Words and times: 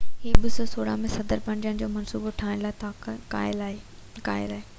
هي 0.27 0.31
2016 0.37 0.87
۾ 1.01 1.11
صدر 1.15 1.43
بڻجڻ 1.49 1.77
جو 1.81 1.89
منصوبو 1.97 2.33
ٺاهڻ 2.41 2.67
لاءِ 2.67 3.15
قائل 3.37 3.65
آهي 3.65 4.61